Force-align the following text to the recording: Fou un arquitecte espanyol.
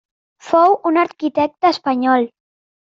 Fou 0.47 0.73
un 0.91 0.99
arquitecte 1.03 1.73
espanyol. 1.77 2.31